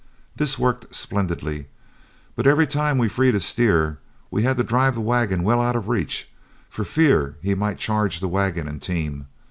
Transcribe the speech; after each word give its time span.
This 0.35 0.57
worked 0.57 0.95
splendidly, 0.95 1.67
but 2.35 2.47
every 2.47 2.65
time 2.65 2.97
we 2.97 3.07
freed 3.07 3.35
a 3.35 3.39
steer 3.39 3.99
we 4.31 4.41
had 4.41 4.57
to 4.57 4.63
drive 4.63 4.95
the 4.95 4.99
wagon 5.01 5.43
well 5.43 5.61
out 5.61 5.75
of 5.75 5.87
reach, 5.87 6.27
for 6.71 6.83
fear 6.83 7.35
he 7.39 7.53
might 7.53 7.77
charge 7.77 8.19
the 8.19 8.27
wagon 8.27 8.67
and 8.67 8.81
team. 8.81 9.27